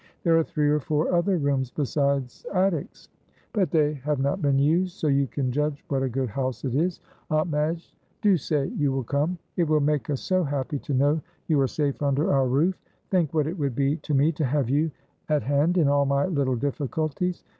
[0.23, 3.07] There are three or four other rooms besides attics,
[3.53, 6.73] but they have not been used, so you can judge what a good house it
[6.73, 7.01] is.
[7.29, 9.37] Aunt Madge, do say you will come.
[9.57, 12.81] It will make us so happy to know you are safe under our roof.
[13.11, 14.89] Think what it would be to me to have you
[15.29, 17.43] at hand in all my little difficulties.